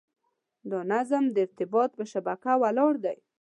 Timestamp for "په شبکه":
1.97-2.53